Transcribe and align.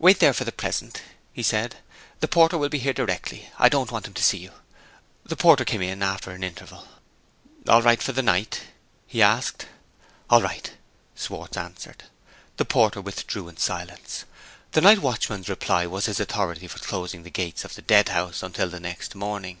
"Wait 0.00 0.18
there 0.18 0.32
for 0.32 0.42
the 0.42 0.50
present," 0.50 1.00
he 1.32 1.40
said. 1.40 1.76
"The 2.18 2.26
porter 2.26 2.58
will 2.58 2.68
be 2.68 2.80
here 2.80 2.92
directly: 2.92 3.50
I 3.56 3.68
don't 3.68 3.92
want 3.92 4.04
him 4.08 4.12
to 4.14 4.20
see 4.24 4.38
you." 4.38 4.50
The 5.24 5.36
porter 5.36 5.64
came 5.64 5.80
in 5.80 6.02
after 6.02 6.32
an 6.32 6.42
interval. 6.42 6.88
"All 7.68 7.80
right 7.80 8.02
for 8.02 8.10
the 8.10 8.20
night?" 8.20 8.62
he 9.06 9.22
asked. 9.22 9.66
"All 10.28 10.42
right," 10.42 10.72
Schwartz 11.14 11.56
answered. 11.56 12.02
The 12.56 12.64
porter 12.64 13.00
withdrew 13.00 13.46
in 13.48 13.56
silence. 13.56 14.24
The 14.72 14.80
night 14.80 14.98
watchman's 14.98 15.48
reply 15.48 15.86
was 15.86 16.06
his 16.06 16.18
authority 16.18 16.66
for 16.66 16.80
closing 16.80 17.22
the 17.22 17.30
gates 17.30 17.64
of 17.64 17.76
the 17.76 17.82
Deadhouse 17.82 18.42
until 18.42 18.68
the 18.68 18.80
next 18.80 19.14
morning. 19.14 19.60